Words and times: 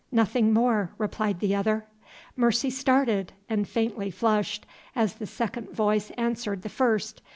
"Nothing 0.11 0.51
more," 0.51 0.89
replied 0.97 1.41
the 1.41 1.53
other. 1.53 1.85
Mercy 2.35 2.71
started, 2.71 3.33
and 3.47 3.67
faintly 3.67 4.09
flushed, 4.09 4.65
as 4.95 5.13
the 5.13 5.27
second 5.27 5.69
voice 5.69 6.09
answered 6.17 6.63
the 6.63 6.69
first. 6.69 7.21